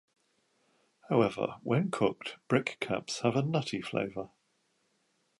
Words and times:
However, 1.09 1.57
when 1.61 1.91
cooked, 1.91 2.37
brick 2.47 2.77
caps 2.79 3.19
have 3.19 3.35
a 3.35 3.43
nutty 3.43 3.83
flavor. 3.83 4.31